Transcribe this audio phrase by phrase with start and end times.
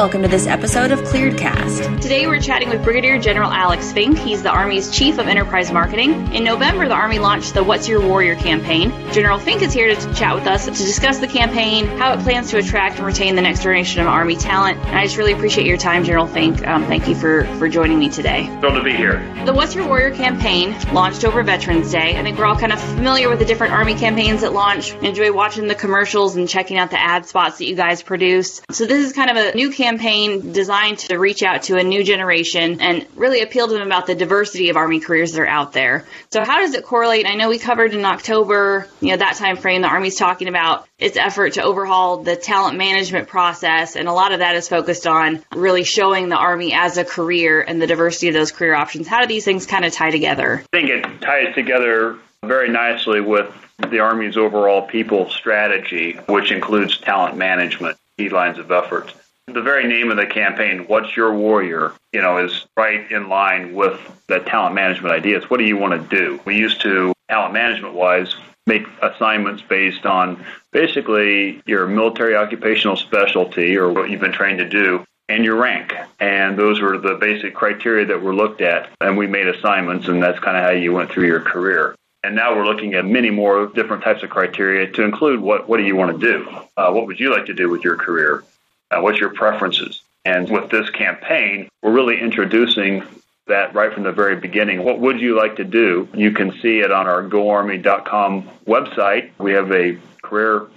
[0.00, 2.00] welcome to this episode of Clearedcast.
[2.00, 4.16] Today we're chatting with Brigadier General Alex Fink.
[4.16, 6.32] He's the Army's Chief of Enterprise Marketing.
[6.32, 8.92] In November, the Army launched the What's Your Warrior campaign.
[9.12, 12.48] General Fink is here to chat with us to discuss the campaign, how it plans
[12.48, 14.78] to attract and retain the next generation of Army talent.
[14.78, 16.66] And I just really appreciate your time, General Fink.
[16.66, 18.46] Um, thank you for, for joining me today.
[18.60, 19.18] Thrilled to be here.
[19.44, 22.18] The What's Your Warrior campaign launched over Veterans Day.
[22.18, 24.94] I think we're all kind of familiar with the different Army campaigns that launch.
[24.94, 28.62] Enjoy watching the commercials and checking out the ad spots that you guys produce.
[28.70, 32.04] So this is kind of a new campaign designed to reach out to a new
[32.04, 35.72] generation and really appeal to them about the diversity of Army careers that are out
[35.72, 36.06] there.
[36.30, 37.26] So how does it correlate?
[37.26, 40.86] I know we covered in October, you know, that time frame, the Army's talking about
[40.98, 45.06] its effort to overhaul the talent management process, and a lot of that is focused
[45.06, 49.08] on really showing the Army as a career and the diversity of those career options.
[49.08, 50.62] How do these things kind of tie together?
[50.72, 53.52] I think it ties together very nicely with
[53.88, 59.12] the Army's overall people strategy, which includes talent management, key lines of effort.
[59.52, 63.74] The very name of the campaign, What's Your Warrior, you know, is right in line
[63.74, 63.98] with
[64.28, 65.50] the talent management ideas.
[65.50, 66.40] What do you want to do?
[66.44, 68.36] We used to, talent management wise,
[68.68, 74.68] make assignments based on basically your military occupational specialty or what you've been trained to
[74.68, 75.94] do and your rank.
[76.20, 78.88] And those were the basic criteria that were looked at.
[79.00, 81.96] And we made assignments, and that's kind of how you went through your career.
[82.22, 85.78] And now we're looking at many more different types of criteria to include what, what
[85.78, 86.48] do you want to do?
[86.76, 88.44] Uh, what would you like to do with your career?
[88.90, 90.02] Uh, what's your preferences?
[90.24, 93.02] And with this campaign, we're really introducing
[93.46, 94.84] that right from the very beginning.
[94.84, 96.08] What would you like to do?
[96.14, 99.30] You can see it on our goarmy.com website.
[99.38, 100.68] We have a career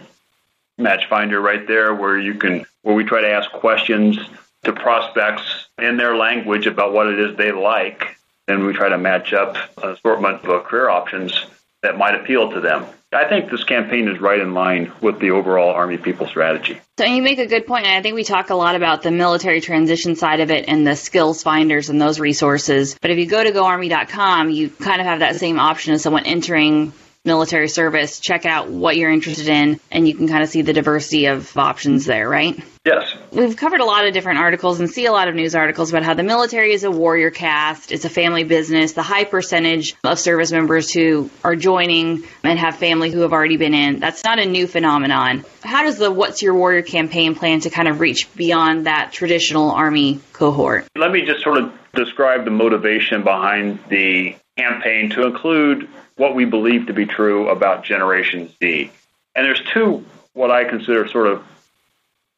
[0.78, 4.18] match finder right there where you can where we try to ask questions
[4.64, 8.98] to prospects in their language about what it is they like and we try to
[8.98, 11.46] match up an assortment of career options
[11.84, 12.86] that might appeal to them.
[13.14, 16.80] I think this campaign is right in line with the overall Army people strategy.
[16.98, 17.86] So you make a good point.
[17.86, 20.96] I think we talk a lot about the military transition side of it and the
[20.96, 22.98] skills finders and those resources.
[23.00, 26.26] But if you go to goarmy.com, you kind of have that same option as someone
[26.26, 26.92] entering
[27.26, 30.74] military service, check out what you're interested in, and you can kind of see the
[30.74, 32.62] diversity of options there, right?
[32.86, 33.16] Yes.
[33.32, 36.04] We've covered a lot of different articles and see a lot of news articles about
[36.04, 40.20] how the military is a warrior caste, it's a family business, the high percentage of
[40.20, 44.00] service members who are joining and have family who have already been in.
[44.00, 45.46] That's not a new phenomenon.
[45.64, 49.72] How does the What's Your Warrior campaign plan to kind of reach beyond that traditional
[49.72, 50.86] Army cohort?
[50.98, 56.46] Let me just sort of describe the motivation behind the campaign to include what we
[56.46, 58.92] believe to be true about Generation Z.
[59.36, 61.44] And there's two, what I consider sort of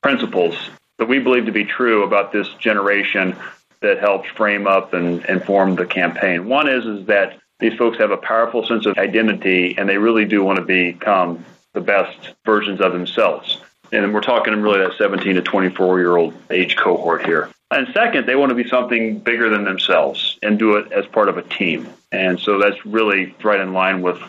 [0.02, 0.56] principles
[0.98, 3.36] that we believe to be true about this generation
[3.82, 6.48] that helped frame up and, and form the campaign.
[6.48, 10.26] One is, is that these folks have a powerful sense of identity and they really
[10.26, 11.44] do want to become
[11.74, 13.60] the best versions of themselves.
[13.92, 17.50] And we're talking really that 17 to 24 year old age cohort here.
[17.72, 21.30] And second, they want to be something bigger than themselves and do it as part
[21.30, 21.90] of a team.
[22.12, 24.20] And so that's really right in line with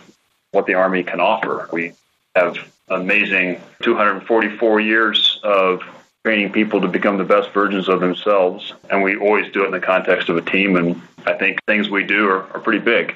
[0.52, 1.68] what the Army can offer.
[1.72, 1.92] We
[2.34, 2.56] have
[2.88, 5.82] amazing 244 years of
[6.24, 8.72] training people to become the best versions of themselves.
[8.90, 10.76] And we always do it in the context of a team.
[10.76, 13.14] And I think things we do are, are pretty big,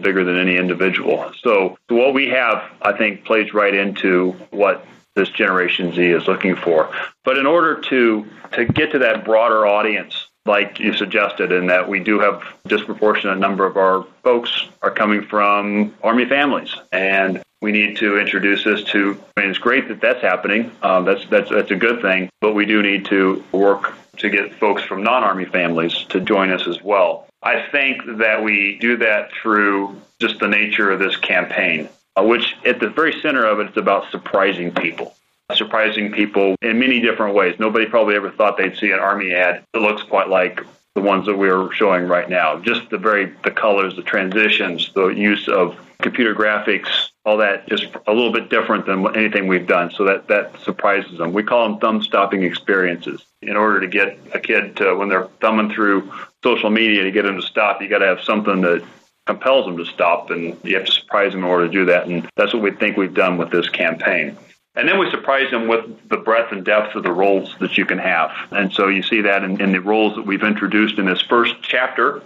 [0.00, 1.30] bigger than any individual.
[1.42, 4.84] So what we have, I think, plays right into what
[5.18, 6.90] this Generation Z is looking for.
[7.24, 11.88] But in order to to get to that broader audience, like you suggested, in that
[11.88, 17.72] we do have disproportionate number of our folks are coming from Army families, and we
[17.72, 19.20] need to introduce this to.
[19.36, 20.72] I mean, it's great that that's happening.
[20.82, 24.54] Um, that's that's that's a good thing, but we do need to work to get
[24.54, 27.26] folks from non-Army families to join us as well.
[27.42, 32.56] I think that we do that through just the nature of this campaign, uh, which
[32.66, 35.14] at the very center of it, it's about surprising people
[35.54, 37.58] surprising people in many different ways.
[37.58, 40.60] Nobody probably ever thought they'd see an army ad that looks quite like
[40.94, 42.58] the ones that we're showing right now.
[42.58, 47.86] Just the very the colors, the transitions, the use of computer graphics, all that just
[48.06, 49.90] a little bit different than anything we've done.
[49.90, 51.32] So that that surprises them.
[51.32, 53.24] We call them thumb stopping experiences.
[53.40, 57.22] In order to get a kid to when they're thumbing through social media to get
[57.22, 58.84] them to stop, you got to have something that
[59.28, 62.06] compels them to stop, and you have to surprise them in order to do that.
[62.06, 64.36] And that's what we think we've done with this campaign.
[64.74, 67.84] And then we surprise them with the breadth and depth of the roles that you
[67.84, 68.30] can have.
[68.50, 71.56] And so you see that in, in the roles that we've introduced in this first
[71.62, 72.22] chapter,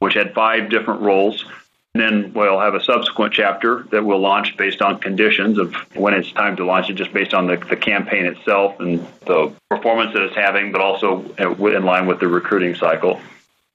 [0.00, 1.46] which had five different roles.
[1.94, 6.12] And then we'll have a subsequent chapter that we'll launch based on conditions of when
[6.12, 10.12] it's time to launch it, just based on the, the campaign itself and the performance
[10.12, 13.20] that it's having, but also uh, in line with the recruiting cycle.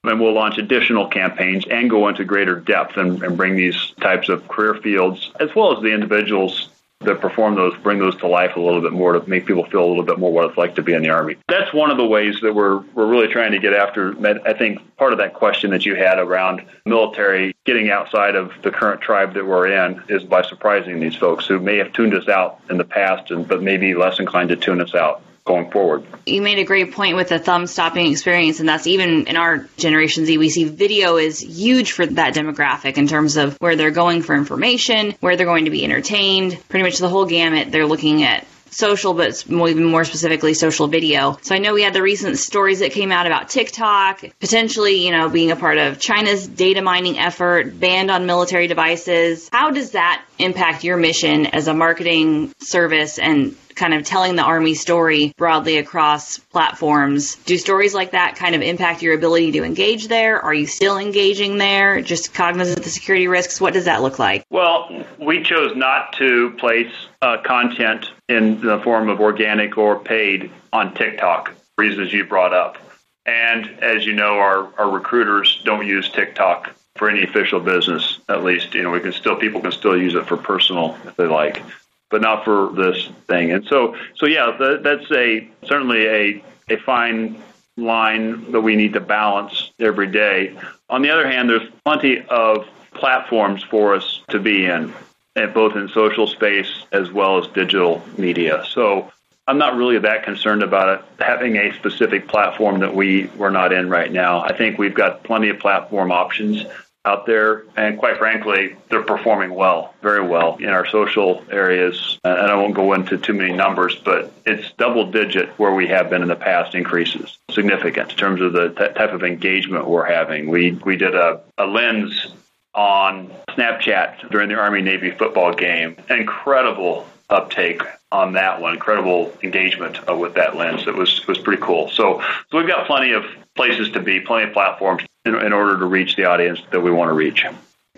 [0.04, 4.30] And we'll launch additional campaigns and go into greater depth and, and bring these types
[4.30, 6.70] of career fields, as well as the individuals
[7.02, 9.84] that perform those bring those to life a little bit more to make people feel
[9.84, 11.38] a little bit more what it's like to be in the Army.
[11.48, 14.16] That's one of the ways that we're, we're really trying to get after.
[14.46, 18.72] I think part of that question that you had around military getting outside of the
[18.72, 22.28] current tribe that we're in is by surprising these folks who may have tuned us
[22.28, 26.06] out in the past, and, but maybe less inclined to tune us out going forward.
[26.28, 29.68] You made a great point with the thumb stopping experience, and that's even in our
[29.78, 33.90] Generation Z, we see video is huge for that demographic in terms of where they're
[33.90, 37.72] going for information, where they're going to be entertained, pretty much the whole gamut.
[37.72, 41.38] They're looking at social, but even more specifically social video.
[41.42, 45.12] So I know we had the recent stories that came out about TikTok, potentially, you
[45.12, 49.50] know, being a part of China's data mining effort, banned on military devices.
[49.52, 54.44] How does that impact your mission as a marketing service and kind of telling the
[54.44, 57.36] Army story broadly across platforms.
[57.36, 60.42] Do stories like that kind of impact your ability to engage there?
[60.42, 62.02] Are you still engaging there?
[62.02, 63.62] Just cognizant of the security risks?
[63.62, 64.46] What does that look like?
[64.50, 70.52] Well, we chose not to place uh, content in the form of organic or paid
[70.72, 72.78] on TikTok, reasons you brought up.
[73.26, 78.20] And as you know, our, our recruiters don't use TikTok for any official business.
[78.28, 81.16] At least, you know, we can still people can still use it for personal if
[81.16, 81.62] they like
[82.10, 83.52] but not for this thing.
[83.52, 87.42] And so, so yeah, that, that's a certainly a a fine
[87.78, 90.56] line that we need to balance every day.
[90.90, 94.94] On the other hand, there's plenty of platforms for us to be in,
[95.40, 98.66] Eh, both in social space as well as digital media.
[98.68, 99.10] So
[99.48, 103.72] I'm not really that concerned about it having a specific platform that we we're not
[103.72, 104.42] in right now.
[104.42, 106.66] I think we've got plenty of platform options
[107.06, 112.20] out there, and quite frankly, they're performing well, very well in our social areas.
[112.26, 116.10] And I won't go into too many numbers, but it's double digit where we have
[116.10, 120.04] been in the past increases, significant in terms of the t- type of engagement we're
[120.04, 120.50] having.
[120.50, 122.28] We we did a, a lens
[122.74, 125.98] on Snapchat during the Army Navy football game.
[126.10, 127.82] Incredible uptake
[128.12, 128.74] on that one.
[128.74, 130.88] Incredible engagement uh, with that lens.
[130.88, 131.90] It was it was pretty cool.
[131.90, 132.22] So
[132.52, 133.24] so we've got plenty of
[133.56, 136.92] places to be, plenty of platforms in, in order to reach the audience that we
[136.92, 137.44] want to reach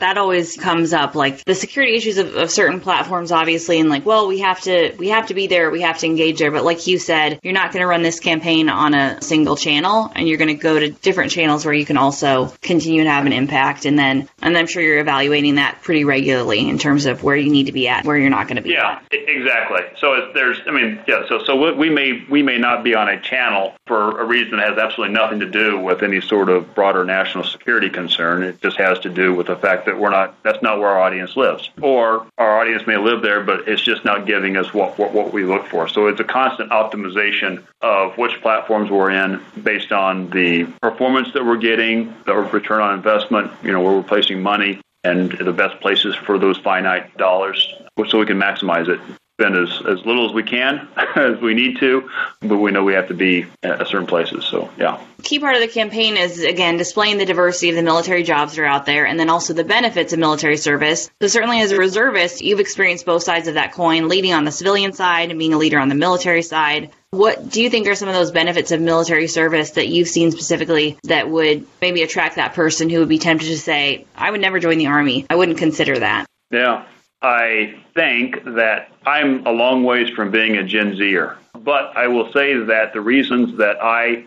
[0.02, 4.06] that always comes up like the security issues of, of, certain platforms obviously and like
[4.06, 6.52] well we have to we have to be there we have to engage there.
[6.52, 10.12] But like you said you're not going to run this campaign on a single channel
[10.14, 13.26] and you're going to go to different channels where you can also continue to have
[13.26, 13.86] an impact.
[13.86, 17.52] And then and i'm sure you're evaluating that pretty regularly in terms of where you
[17.52, 19.14] need to be at where you're not going to be yeah at.
[19.14, 19.82] exactly.
[20.00, 23.22] So there's i mean yeah so so we may we may not be on a
[23.22, 27.06] channel for a reason that has absolutely nothing to do with any sort of broader
[27.06, 28.44] national security concern.
[28.44, 30.90] It just has to do with the fact that that we're not that's not where
[30.90, 31.70] our audience lives.
[31.82, 35.34] Or our audience may live there but it's just not giving us what, what, what
[35.34, 35.88] we look for.
[35.88, 41.46] So it's a constant optimization of which platforms we're in based on the performance that
[41.46, 45.80] we're getting the return on investment you know where we're placing money and the best
[45.82, 47.74] places for those finite dollars
[48.08, 49.00] so we can maximize it
[49.42, 52.10] spend as, as little as we can as we need to,
[52.42, 54.46] but we know we have to be at certain places.
[54.46, 55.04] So, yeah.
[55.24, 58.62] Key part of the campaign is, again, displaying the diversity of the military jobs that
[58.62, 61.10] are out there and then also the benefits of military service.
[61.22, 64.52] So, certainly as a reservist, you've experienced both sides of that coin, leading on the
[64.52, 66.92] civilian side and being a leader on the military side.
[67.12, 70.32] What do you think are some of those benefits of military service that you've seen
[70.32, 74.40] specifically that would maybe attract that person who would be tempted to say, I would
[74.40, 75.26] never join the Army?
[75.30, 76.26] I wouldn't consider that.
[76.52, 76.86] Yeah.
[77.22, 81.38] I think that I'm a long ways from being a Gen Zer.
[81.54, 84.26] But I will say that the reasons that I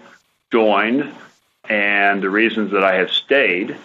[0.53, 1.13] joined
[1.69, 3.77] and the reasons that I have stayed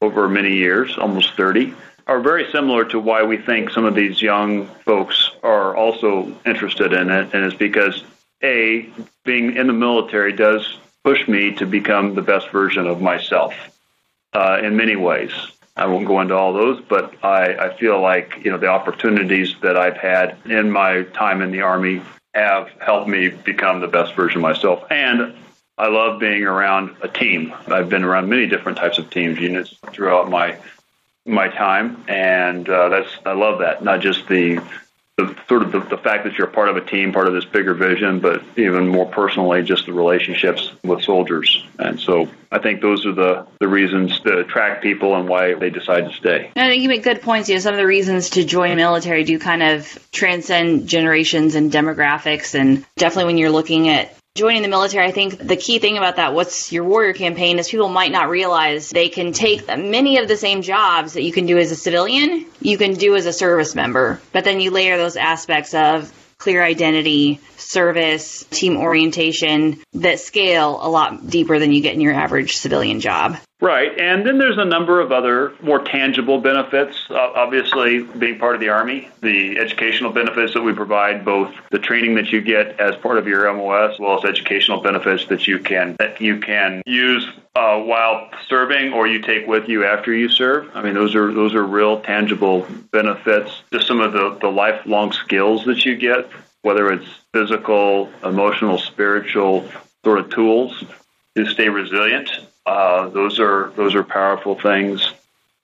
[0.00, 1.74] over many years, almost 30,
[2.06, 6.92] are very similar to why we think some of these young folks are also interested
[6.92, 7.34] in it.
[7.34, 8.04] And it's because,
[8.42, 8.88] A,
[9.24, 13.54] being in the military does push me to become the best version of myself
[14.32, 15.32] uh, in many ways.
[15.78, 19.54] I won't go into all those, but I, I feel like you know the opportunities
[19.62, 22.02] that I've had in my time in the Army
[22.34, 24.84] have helped me become the best version of myself.
[24.90, 25.34] And
[25.78, 27.54] I love being around a team.
[27.68, 30.56] I've been around many different types of teams units throughout my
[31.24, 33.84] my time, and uh, that's I love that.
[33.84, 34.60] Not just the
[35.18, 37.44] the sort of the, the fact that you're part of a team, part of this
[37.44, 41.66] bigger vision, but even more personally, just the relationships with soldiers.
[41.76, 45.70] And so I think those are the, the reasons to attract people and why they
[45.70, 46.52] decide to stay.
[46.54, 47.48] I think you make good points.
[47.48, 51.56] You know, some of the reasons to join the military do kind of transcend generations
[51.56, 52.58] and demographics.
[52.58, 56.16] And definitely when you're looking at joining the military, I think the key thing about
[56.16, 60.28] that, what's your warrior campaign, is people might not realize they can take many of
[60.28, 63.32] the same jobs that you can do as a civilian, you can do as a
[63.32, 64.20] service member.
[64.32, 70.88] But then you layer those aspects of clear identity, service, team orientation that scale a
[70.88, 73.36] lot deeper than you get in your average civilian job.
[73.60, 76.96] Right, and then there's a number of other more tangible benefits.
[77.10, 81.80] Uh, obviously, being part of the Army, the educational benefits that we provide, both the
[81.80, 85.48] training that you get as part of your MOS, as well as educational benefits that
[85.48, 90.14] you can that you can use uh, while serving or you take with you after
[90.14, 90.70] you serve.
[90.72, 93.62] I mean, those are those are real tangible benefits.
[93.72, 96.30] Just some of the, the lifelong skills that you get,
[96.62, 99.68] whether it's physical, emotional, spiritual
[100.04, 100.84] sort of tools
[101.36, 102.30] to stay resilient
[102.68, 105.10] uh, those are those are powerful things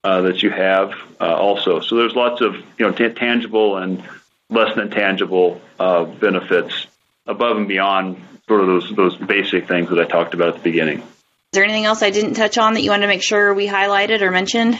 [0.03, 1.81] uh, that you have uh, also.
[1.81, 4.03] So there's lots of you know t- tangible and
[4.49, 6.87] less than tangible uh, benefits
[7.27, 8.17] above and beyond
[8.49, 10.99] sort of those those basic things that I talked about at the beginning.
[11.01, 13.69] Is there anything else I didn't touch on that you wanted to make sure we
[13.69, 14.79] highlighted or mentioned?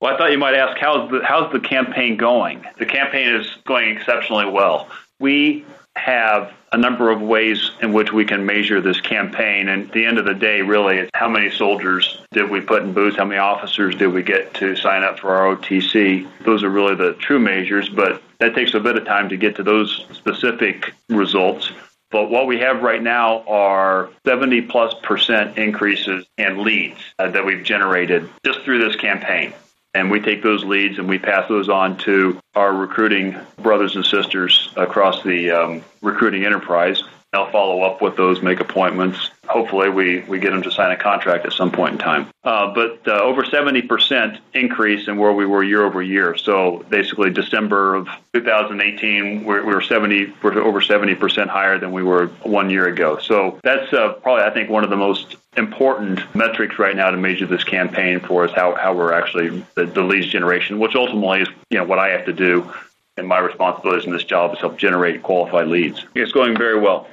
[0.00, 2.64] Well, I thought you might ask how's the how's the campaign going?
[2.78, 4.88] The campaign is going exceptionally well.
[5.18, 5.64] We
[5.98, 9.68] have a number of ways in which we can measure this campaign.
[9.68, 12.82] And at the end of the day, really, it's how many soldiers did we put
[12.82, 13.16] in boots?
[13.16, 16.26] How many officers did we get to sign up for ROTC?
[16.44, 19.56] Those are really the true measures, but that takes a bit of time to get
[19.56, 21.72] to those specific results.
[22.10, 27.44] But what we have right now are 70 plus percent increases in leads uh, that
[27.44, 29.52] we've generated just through this campaign
[29.98, 34.06] and we take those leads and we pass those on to our recruiting brothers and
[34.06, 37.02] sisters across the um, recruiting enterprise.
[37.32, 39.30] They'll follow up with those, make appointments.
[39.46, 42.28] Hopefully, we, we get them to sign a contract at some point in time.
[42.42, 46.38] Uh, but uh, over 70% increase in where we were year over year.
[46.38, 52.02] So basically, December of 2018, we're, we were 70, we're over 70% higher than we
[52.02, 53.18] were one year ago.
[53.18, 57.16] So that's uh, probably, I think, one of the most important metrics right now to
[57.18, 61.42] measure this campaign for us, how, how we're actually the, the leads generation, which ultimately
[61.42, 62.72] is you know what I have to do
[63.18, 66.04] and my responsibilities in this job is help generate qualified leads.
[66.14, 67.08] It's going very well.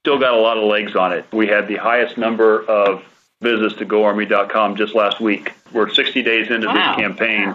[0.00, 1.26] Still got a lot of legs on it.
[1.32, 3.04] We had the highest number of
[3.40, 5.52] visits to GoArmy.com just last week.
[5.72, 6.74] We're 60 days into wow.
[6.74, 7.54] this campaign,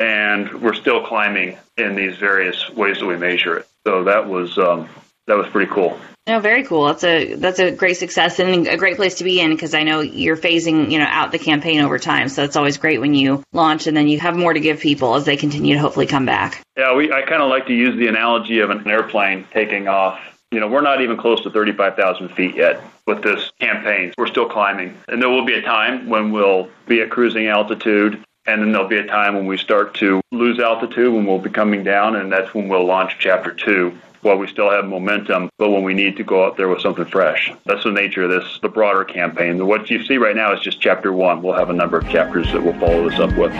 [0.00, 3.68] and we're still climbing in these various ways that we measure it.
[3.84, 4.88] So that was um,
[5.26, 5.98] that was pretty cool.
[6.26, 6.86] No, very cool.
[6.86, 9.82] That's a that's a great success and a great place to be in because I
[9.82, 12.28] know you're phasing you know out the campaign over time.
[12.28, 15.16] So it's always great when you launch and then you have more to give people
[15.16, 16.62] as they continue to hopefully come back.
[16.76, 20.20] Yeah, we I kind of like to use the analogy of an airplane taking off.
[20.52, 24.12] You know, we're not even close to 35,000 feet yet with this campaign.
[24.18, 28.22] We're still climbing, and there will be a time when we'll be at cruising altitude
[28.44, 31.48] and then there'll be a time when we start to lose altitude when we'll be
[31.48, 35.70] coming down, and that's when we'll launch chapter two while we still have momentum, but
[35.70, 37.52] when we need to go out there with something fresh.
[37.66, 39.64] That's the nature of this, the broader campaign.
[39.66, 41.42] What you see right now is just chapter one.
[41.42, 43.52] We'll have a number of chapters that we'll follow this up with.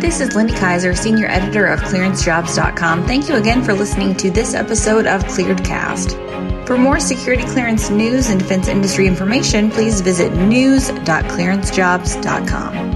[0.00, 3.06] This is Lindy Kyzer, Senior Editor of ClearanceJobs.com.
[3.06, 6.66] Thank you again for listening to this episode of ClearedCast.
[6.66, 12.89] For more security clearance news and defense industry information, please visit news.clearancejobs.com.